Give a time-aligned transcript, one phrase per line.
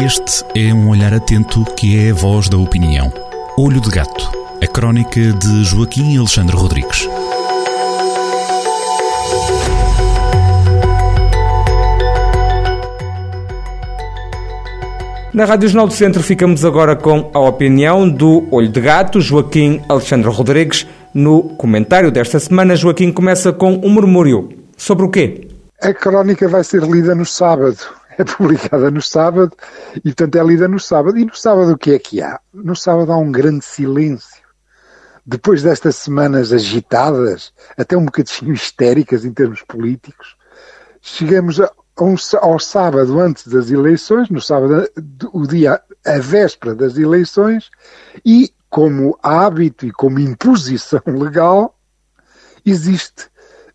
[0.00, 3.12] Este é um olhar atento que é a voz da opinião.
[3.58, 4.30] Olho de Gato,
[4.62, 7.08] a crónica de Joaquim Alexandre Rodrigues.
[15.34, 19.82] Na Rádio Jornal do Centro ficamos agora com a opinião do Olho de Gato, Joaquim
[19.88, 20.86] Alexandre Rodrigues.
[21.12, 24.48] No comentário desta semana, Joaquim começa com um murmúrio.
[24.76, 25.48] Sobre o quê?
[25.82, 29.56] A crónica vai ser lida no sábado é publicada no sábado
[29.96, 31.16] e, portanto, é lida no sábado.
[31.16, 32.40] E no sábado o que é que há?
[32.52, 34.42] No sábado há um grande silêncio.
[35.24, 40.36] Depois destas semanas agitadas, até um bocadinho histéricas em termos políticos,
[41.00, 41.70] chegamos a
[42.00, 44.88] um, ao sábado antes das eleições, no sábado,
[45.32, 47.70] o dia, a véspera das eleições,
[48.24, 51.76] e como hábito e como imposição legal,
[52.64, 53.28] existe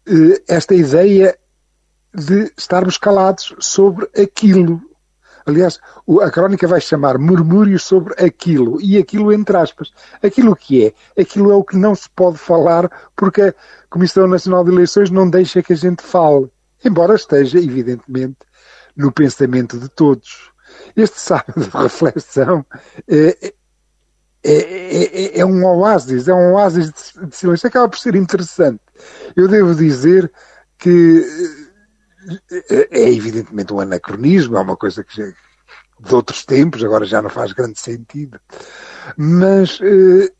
[0.07, 1.37] eh, esta ideia
[2.13, 4.81] de estarmos calados sobre aquilo.
[5.45, 5.79] Aliás,
[6.21, 9.91] a crónica vai chamar murmúrios sobre aquilo, e aquilo entre aspas.
[10.21, 11.21] Aquilo que é?
[11.21, 13.53] Aquilo é o que não se pode falar porque a
[13.89, 16.49] Comissão Nacional de Eleições não deixa que a gente fale,
[16.83, 18.37] embora esteja, evidentemente,
[18.95, 20.51] no pensamento de todos.
[20.95, 22.65] Este sábado de reflexão
[23.07, 23.53] é,
[24.43, 27.67] é, é, é um oásis, é um oásis de silêncio.
[27.67, 28.79] Acaba por ser interessante.
[29.35, 30.31] Eu devo dizer
[30.77, 31.62] que
[32.69, 35.33] é, é evidentemente um anacronismo, é uma coisa que já,
[35.99, 38.39] de outros tempos, agora já não faz grande sentido.
[39.17, 40.31] Mas eh,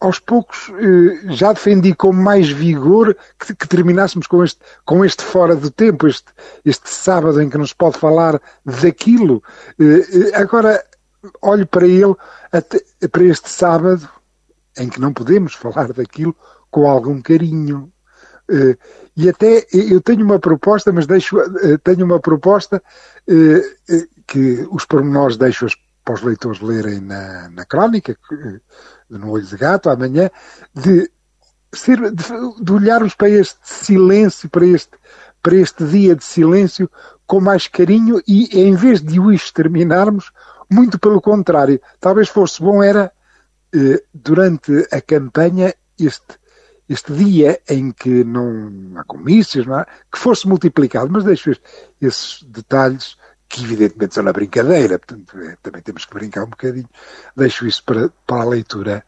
[0.00, 5.22] aos poucos eh, já defendi com mais vigor que, que, terminássemos com este, com este
[5.22, 6.32] fora do tempo, este,
[6.64, 9.42] este sábado em que nos pode falar daquilo.
[9.78, 10.84] Eh, eh agora
[11.42, 12.14] olho para ele,
[12.52, 14.08] até, para este sábado,
[14.76, 16.36] em que não podemos falar daquilo
[16.70, 17.92] com algum carinho.
[18.48, 18.76] Eh,
[19.16, 22.82] e até eu tenho uma proposta, mas deixo, eh, tenho uma proposta
[23.26, 23.62] eh,
[24.26, 25.66] que os pormenores deixo
[26.04, 28.16] para os leitores lerem na, na crónica,
[29.10, 30.30] no Olho de Gato, amanhã,
[30.72, 31.10] de,
[31.72, 32.24] ser, de,
[32.60, 34.92] de olharmos para este silêncio, para este,
[35.42, 36.88] para este dia de silêncio
[37.26, 40.30] com mais carinho e em vez de o exterminarmos,
[40.70, 43.12] muito pelo contrário, talvez fosse bom era
[44.14, 46.38] durante a campanha este
[46.88, 49.86] este dia em que não há comícios, não é?
[50.10, 51.52] que fosse multiplicado, mas deixo
[52.00, 53.16] esses detalhes
[53.48, 56.88] que evidentemente são na brincadeira, portanto é, também temos que brincar um bocadinho,
[57.36, 59.04] deixo isso para, para a leitura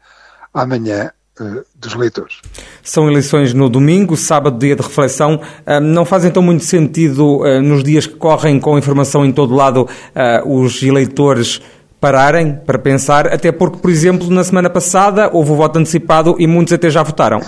[0.55, 2.41] amanhã uh, dos leitores.
[2.83, 5.41] São eleições no domingo, sábado, dia de reflexão.
[5.67, 9.88] Uh, não faz então muito sentido, nos dias que correm com informação em todo lado,
[10.47, 11.61] os eleitores
[12.00, 16.47] pararem para pensar, até porque, por exemplo, na semana passada houve o voto antecipado e
[16.47, 17.41] muitos até já votaram.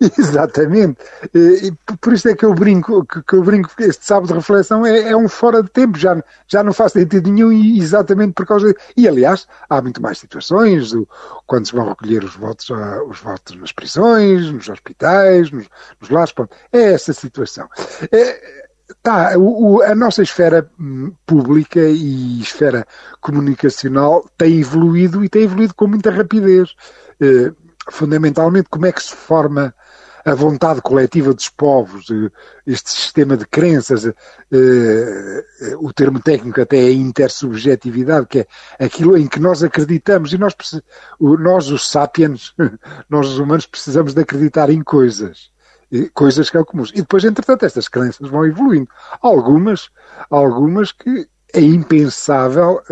[0.18, 0.98] Exatamente.
[1.34, 5.10] E, por isso é que eu brinco, que, eu brinco este sábado de reflexão é,
[5.10, 8.68] é, um fora de tempo, já, já não faz sentido nenhum e exatamente por causa
[8.68, 8.76] de...
[8.96, 11.08] E aliás, há muito mais situações, do,
[11.46, 15.68] quando se vão recolher os votos, uh, os votos nas prisões, nos hospitais, nos,
[16.00, 16.54] nos lares, pronto.
[16.72, 17.68] É essa situação.
[18.12, 18.64] É,
[19.02, 22.86] Tá, o, o, a nossa esfera hum, pública e esfera
[23.20, 26.74] comunicacional tem evoluído e tem evoluído com muita rapidez.
[27.20, 27.52] Eh,
[27.90, 29.74] fundamentalmente, como é que se forma
[30.24, 32.30] a vontade coletiva dos povos, eh,
[32.66, 34.14] este sistema de crenças, eh,
[34.50, 38.46] eh, o termo técnico até é intersubjetividade, que é
[38.84, 40.54] aquilo em que nós acreditamos, e nós,
[41.20, 42.54] nós os sapiens,
[43.08, 45.50] nós os humanos precisamos de acreditar em coisas,
[46.14, 46.90] coisas que é comuns.
[46.94, 48.88] E depois, entretanto, estas crenças vão evoluindo.
[49.20, 49.90] Algumas,
[50.30, 52.82] algumas que é impensável,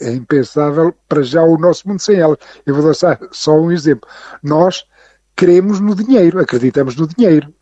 [0.00, 2.38] é impensável para já o nosso mundo sem elas.
[2.64, 4.08] Eu vou dar só um exemplo.
[4.42, 4.86] Nós
[5.36, 7.52] cremos no dinheiro, acreditamos no dinheiro.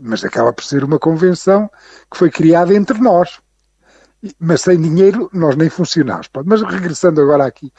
[0.00, 1.70] Mas acaba por ser uma convenção
[2.10, 3.38] que foi criada entre nós.
[4.38, 6.30] Mas sem dinheiro nós nem funcionamos.
[6.46, 7.70] Mas regressando agora aqui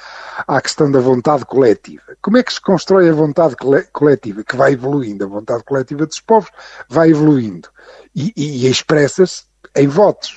[0.47, 2.03] à questão da vontade coletiva.
[2.22, 3.56] Como é que se constrói a vontade
[3.91, 4.44] coletiva?
[4.44, 5.25] Que vai evoluindo.
[5.25, 6.51] A vontade coletiva dos povos
[6.88, 7.68] vai evoluindo.
[8.16, 9.45] E, e expressa-se
[9.75, 10.35] em votos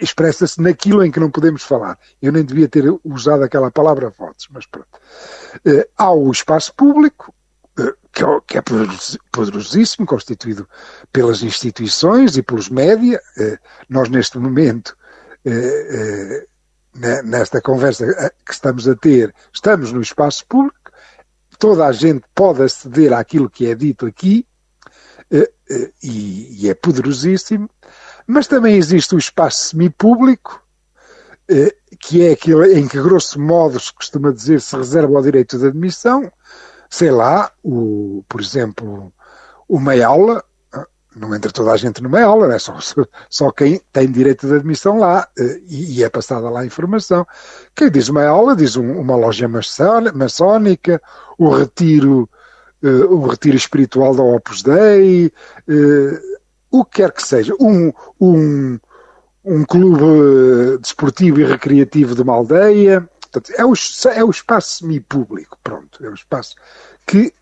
[0.00, 1.98] expressa-se naquilo em que não podemos falar.
[2.20, 4.98] Eu nem devia ter usado aquela palavra votos, mas pronto.
[5.64, 7.32] Uh, há o espaço público,
[7.78, 8.62] uh, que, é, é
[9.30, 10.68] poderosíssimo, constituído
[11.12, 13.20] pelas instituições e pelos média.
[13.38, 13.58] Uh,
[13.88, 14.96] nós, neste momento,
[17.24, 20.90] nesta conversa que estamos a ter, estamos no espaço público,
[21.58, 24.46] toda a gente pode aceder àquilo que é dito aqui,
[26.02, 27.68] e, e é poderosíssimo.
[28.26, 30.62] Mas também existe o espaço semipúblico,
[31.48, 35.58] eh, que é aquele em que, grosso modo, se costuma dizer, se reserva o direito
[35.58, 36.30] de admissão,
[36.88, 39.12] sei lá, o, por exemplo,
[39.68, 40.44] uma aula,
[41.14, 42.76] não entra toda a gente numa aula, não é só,
[43.28, 47.26] só quem tem direito de admissão lá eh, e, é passada lá a informação.
[47.74, 51.02] Quem diz uma aula diz uma loja maçónica,
[51.36, 52.30] o retiro,
[52.82, 55.32] eh, o retiro espiritual da Opus Dei,
[55.68, 56.22] eh,
[56.70, 58.78] o que quer que seja, um, um,
[59.44, 63.08] um clube desportivo e recreativo de uma aldeia.
[63.20, 63.74] Portanto, é, o,
[64.14, 66.56] é o espaço semipúblico, pronto, é o espaço
[67.06, 67.32] que,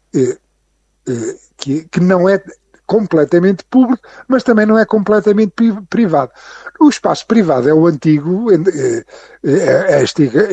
[1.57, 2.43] que, que não é
[2.89, 5.53] completamente público, mas também não é completamente
[5.91, 6.33] privado.
[6.81, 9.05] O espaço privado é o antigo, é,
[9.45, 10.49] é, a, antiga,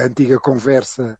[0.00, 1.18] a antiga conversa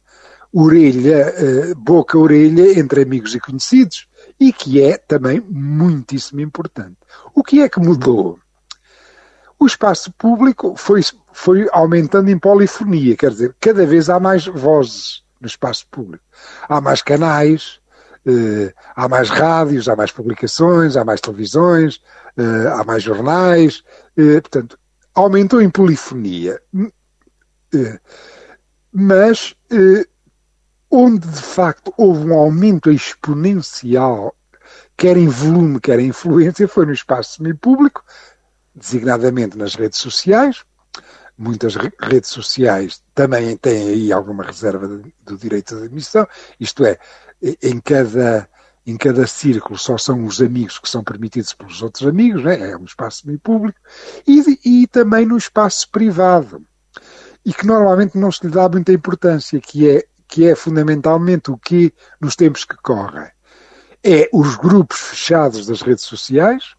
[0.53, 1.35] orelha,
[1.77, 4.09] boca-orelha entre amigos e conhecidos,
[4.41, 6.97] e que é também muitíssimo importante.
[7.35, 8.39] O que é que mudou?
[9.59, 11.03] O espaço público foi,
[11.33, 16.25] foi aumentando em polifonia, quer dizer, cada vez há mais vozes no espaço público.
[16.69, 17.81] Há mais canais,
[18.27, 21.97] Uh, há mais rádios, há mais publicações, há mais televisões,
[22.37, 23.83] uh, há mais jornais,
[24.15, 24.79] portanto,
[25.15, 26.61] aumentou em polifonia.
[28.93, 29.55] mas
[30.91, 34.35] onde de facto houve um aumento exponencial,
[34.97, 38.05] quer em volume, quer em influência, foi no espaço semipúblico,
[38.75, 40.65] designadamente nas redes sociais.
[41.37, 46.27] Muitas redes sociais também têm aí alguma reserva do direito de admissão,
[46.59, 46.99] isto é,
[47.63, 48.49] em cada,
[48.85, 52.71] em cada círculo só são os amigos que são permitidos pelos outros amigos, né?
[52.71, 53.79] é um espaço meio público,
[54.27, 56.65] e, e também no espaço privado,
[57.45, 61.57] e que normalmente não se lhe dá muita importância, que é, que é fundamentalmente o
[61.57, 63.31] que nos tempos que correm.
[64.05, 66.75] É os grupos fechados das redes sociais,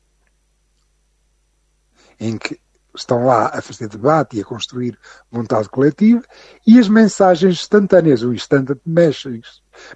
[2.20, 2.60] em que
[2.96, 4.98] estão lá a fazer debate e a construir
[5.32, 6.24] vontade coletiva,
[6.66, 8.70] e as mensagens instantâneas, o instant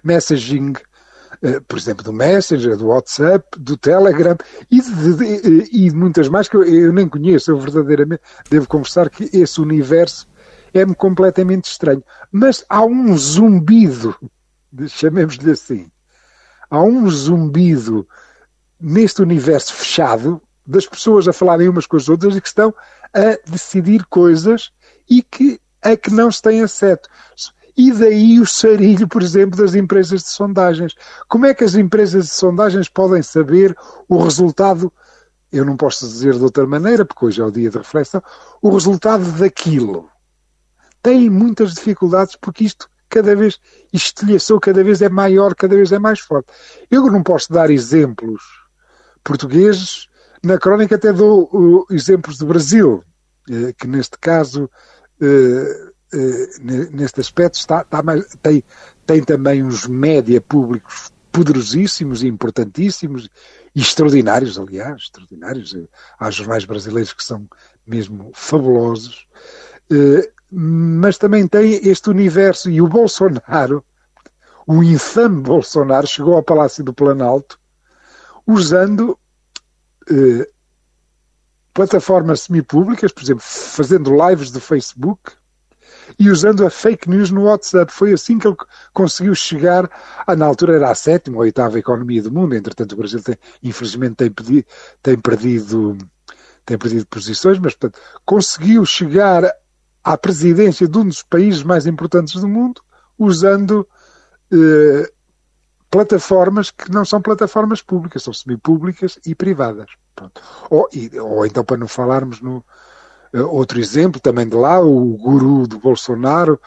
[0.02, 4.36] messaging, uh, por exemplo, do Messenger, do WhatsApp, do Telegram
[4.70, 7.50] e de, de, de muitas mais que eu, eu, nem conheço.
[7.50, 10.26] Eu verdadeiramente devo confessar que esse universo
[10.74, 12.02] é-me completamente estranho.
[12.30, 14.14] Mas há um zumbido,
[14.88, 15.90] chamemos-lhe assim,
[16.68, 18.06] há um zumbido
[18.80, 22.74] neste universo fechado das pessoas a falarem umas com as outras e que estão
[23.12, 24.72] a decidir coisas
[25.08, 27.52] e que a que não se tem acesso.
[27.76, 30.94] E daí o sarilho, por exemplo, das empresas de sondagens.
[31.28, 33.76] Como é que as empresas de sondagens podem saber
[34.08, 34.92] o resultado,
[35.52, 38.22] eu não posso dizer de outra maneira, porque hoje é o dia de reflexão,
[38.62, 40.08] o resultado daquilo?
[41.04, 43.60] Têm muitas dificuldades porque isto cada vez,
[43.92, 46.48] estilhaçou cada vez é maior, cada vez é mais forte.
[46.90, 48.42] Eu não posso dar exemplos
[49.22, 50.08] portugueses,
[50.42, 53.04] na crónica até dou uh, exemplos do Brasil,
[53.50, 56.48] uh, que neste caso uh, eh,
[56.92, 58.62] neste aspecto está, está mais, tem,
[59.04, 63.28] tem também uns média públicos poderosíssimos e importantíssimos
[63.74, 65.76] e extraordinários, aliás, extraordinários.
[66.18, 67.48] Há jornais brasileiros que são
[67.84, 69.26] mesmo fabulosos,
[69.90, 73.84] eh, mas também tem este universo e o Bolsonaro,
[74.66, 77.58] o infame Bolsonaro, chegou ao Palácio do Planalto
[78.46, 79.18] usando
[80.08, 80.48] eh,
[81.72, 85.32] plataformas semipúblicas, por exemplo, fazendo lives do Facebook,
[86.18, 87.92] e usando a fake news no WhatsApp.
[87.92, 88.56] Foi assim que ele
[88.92, 89.90] conseguiu chegar,
[90.26, 93.22] ah, na altura era a sétima ou a oitava economia do mundo, entretanto o Brasil
[93.22, 94.32] tem, infelizmente tem,
[95.02, 95.96] tem perdido
[96.66, 99.54] tem perdido posições, mas portanto, conseguiu chegar
[100.04, 102.82] à presidência de um dos países mais importantes do mundo
[103.18, 103.88] usando
[104.52, 105.10] eh,
[105.90, 109.86] plataformas que não são plataformas públicas, são semipúblicas e privadas.
[110.68, 112.62] Ou, e, ou então, para não falarmos no,
[113.32, 116.60] eh, outro exemplo também de lá, o guru do Bolsonaro,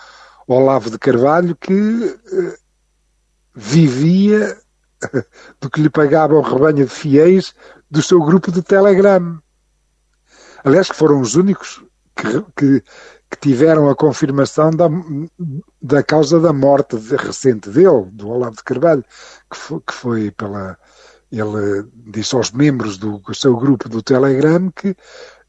[0.48, 2.58] Olavo de Carvalho, que uh,
[3.53, 4.58] vivia
[5.60, 7.53] do que lhe pagava o rebanho de fiéis
[7.91, 9.39] do seu grupo de Telegram.
[10.63, 11.84] Aliás, que foram os únicos
[12.17, 12.83] que, que,
[13.29, 14.89] que tiveram a confirmação da,
[15.81, 19.05] da causa da morte de, recente dele, do Olavo de Carvalho,
[19.50, 20.77] que foi, que foi pela.
[21.31, 24.95] Ele disse aos membros do, seu grupo do Telegram que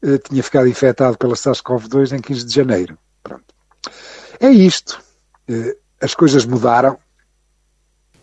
[0.03, 2.97] eh, tinha ficado infectado pela SARS-CoV-2 em 15 de janeiro.
[3.23, 3.45] Pronto.
[4.41, 4.99] É isto.
[5.47, 6.97] Eh, as coisas mudaram.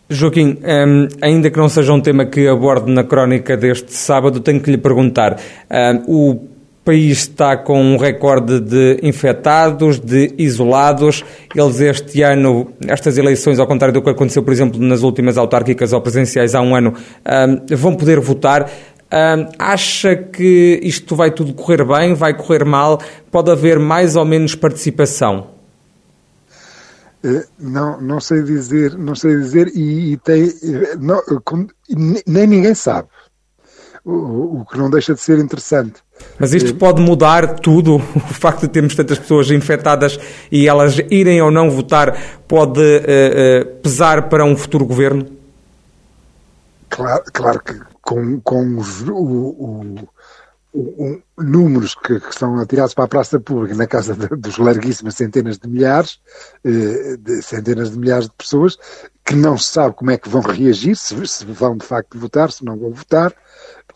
[0.07, 4.61] Joaquim, um, ainda que não seja um tema que aborde na crónica deste sábado, tenho
[4.61, 5.39] que lhe perguntar.
[5.69, 6.56] Um, o
[6.87, 11.25] país está com um recorde de infectados, de isolados.
[11.53, 15.91] Eles este ano, estas eleições, ao contrário do que aconteceu, por exemplo, nas últimas autárquicas
[15.91, 16.93] ou presenciais há um ano,
[17.25, 18.71] um, vão poder votar
[19.57, 22.99] acha que isto vai tudo correr bem, vai correr mal?
[23.31, 25.47] Pode haver mais ou menos participação?
[27.23, 30.53] Eh, não, não sei dizer, não sei dizer e, e tem,
[30.99, 31.21] não,
[32.27, 33.07] nem ninguém sabe.
[34.11, 35.95] O, o que não deixa de ser interessante.
[36.39, 37.97] Mas isto pode mudar tudo?
[38.17, 40.19] O facto de termos tantas pessoas infectadas
[40.51, 45.25] e elas irem ou não votar pode uh, uh, pesar para um futuro governo?
[46.89, 49.95] Claro, claro que com, com os, o, o,
[50.73, 55.15] o, números que, que, são atirados para a praça pública na casa de, dos larguíssimas
[55.15, 56.19] centenas de milhares,
[56.63, 58.77] eh, de centenas de milhares de pessoas,
[59.25, 62.51] que não se sabe como é que vão reagir, se, se vão de facto votar,
[62.51, 63.33] se não vão votar.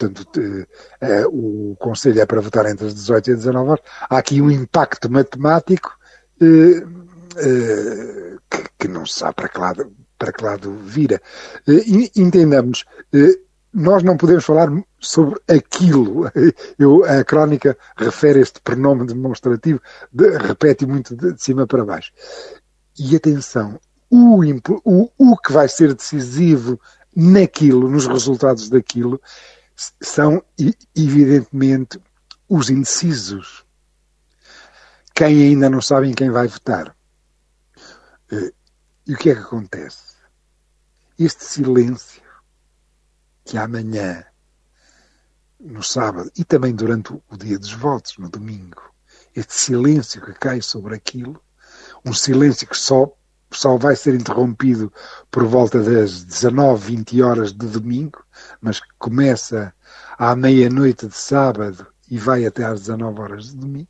[0.01, 0.67] Portanto,
[1.00, 3.84] eh, o Conselho é para votar entre as 18 e as 19 horas.
[4.10, 5.96] Há aqui um impacto matemático
[6.41, 6.84] eh,
[7.38, 11.22] eh, que, que, não se sabe para que lado, para que lado vira.
[12.15, 12.84] Entendamos,
[13.72, 16.31] nós não podemos falar sobre aquilo.
[16.79, 19.79] Eu, a crónica refere este pronome demonstrativo,
[20.12, 22.12] de, repete muito de, de, cima para baixo.
[22.98, 23.79] E atenção,
[24.10, 24.41] o,
[24.84, 26.79] o, o que vai ser decisivo
[27.15, 29.22] naquilo, nos resultados daquilo,
[30.02, 30.44] são
[30.96, 32.00] evidentemente
[32.48, 33.66] os indecisos.
[35.14, 36.96] Quem ainda não sabe quem vai votar.
[38.32, 38.54] Eh,
[39.08, 40.16] e o que é que acontece?
[41.18, 42.22] Este silêncio
[43.46, 44.26] que amanhã,
[45.60, 48.82] no sábado e também durante o dia dos votos, no domingo,
[49.36, 51.42] este silêncio que cai sobre aquilo,
[52.06, 53.12] um silêncio que só,
[53.51, 54.91] só vai ser interrompido
[55.29, 58.24] por volta das 19, 20 horas de domingo,
[58.60, 59.74] mas começa
[60.17, 63.88] à meia-noite de sábado e vai até às 19 horas de domingo.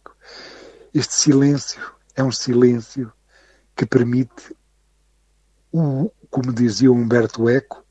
[0.94, 1.82] Este silêncio
[2.16, 3.12] é um silêncio
[3.76, 4.56] que permite,
[5.72, 7.84] o, como dizia Humberto Eco,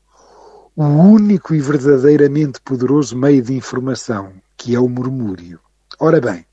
[0.75, 5.59] o único e verdadeiramente poderoso meio de informação, que é o murmúrio.
[5.99, 6.45] Ora bem,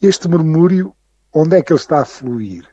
[0.00, 0.94] este murmúrio,
[1.32, 2.68] onde é que ele está a fluir?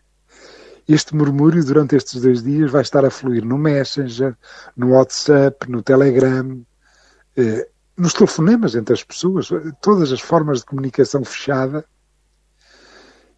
[0.87, 4.37] Este murmúrio, durante estes dois dias, vai estar a fluir no Messenger,
[4.77, 6.63] no WhatsApp, no Telegram,
[7.35, 9.49] eh, nos telefonemas entre as pessoas,
[9.81, 11.85] todas as formas de comunicação fechada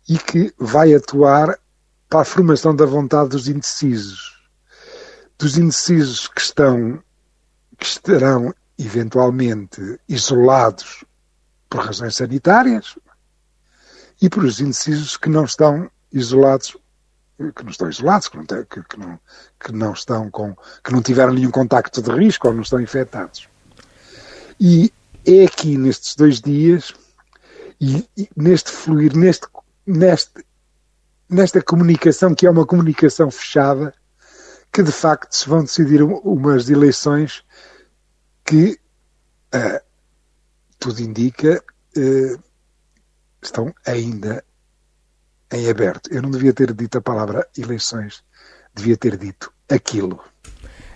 [0.09, 1.57] e que vai atuar
[2.09, 4.37] para a formação da vontade dos indecisos.
[5.37, 7.03] Dos indecisos que estão
[7.77, 11.05] que estarão eventualmente isolados
[11.69, 12.97] por razões sanitárias
[14.19, 16.75] e por os indecisos que não estão isolados
[17.55, 19.19] que não estão isolados, que não, que, que, não,
[19.59, 23.47] que não estão com, que não tiveram nenhum contacto de risco ou não estão infectados.
[24.59, 24.91] E
[25.25, 26.93] é aqui nestes dois dias
[27.79, 29.47] e, e neste fluir, neste,
[29.85, 30.43] neste,
[31.29, 33.93] nesta comunicação que é uma comunicação fechada,
[34.71, 37.43] que de facto se vão decidir umas eleições
[38.43, 38.79] que
[39.53, 39.85] uh,
[40.79, 41.63] tudo indica
[41.97, 42.43] uh,
[43.41, 44.43] estão ainda
[45.53, 46.09] em aberto.
[46.11, 48.21] Eu não devia ter dito a palavra eleições,
[48.73, 50.19] devia ter dito aquilo.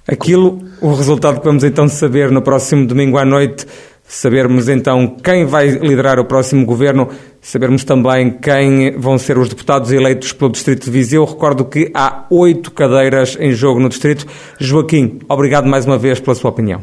[0.07, 3.67] Aquilo, o resultado que vamos então saber no próximo domingo à noite,
[4.03, 9.91] sabermos então quem vai liderar o próximo governo, sabermos também quem vão ser os deputados
[9.91, 11.23] eleitos pelo Distrito de Viseu.
[11.23, 14.25] Recordo que há oito cadeiras em jogo no Distrito.
[14.59, 16.81] Joaquim, obrigado mais uma vez pela sua opinião.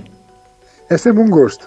[0.88, 1.66] É sempre um gosto.